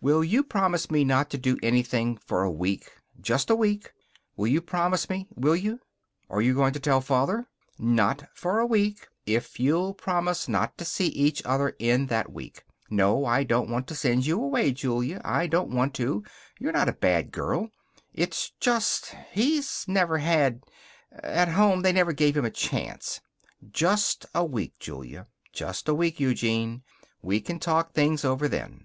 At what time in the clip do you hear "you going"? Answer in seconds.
6.40-6.72